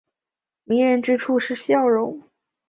[0.63, 2.23] 迷人之处是笑容。